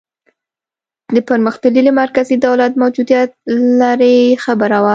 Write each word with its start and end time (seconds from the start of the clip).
د 1.13 1.17
پرمختللي 1.29 1.91
مرکزي 2.01 2.35
دولت 2.45 2.71
موجودیت 2.81 3.29
لرې 3.81 4.15
خبره 4.43 4.77
وه. 4.83 4.89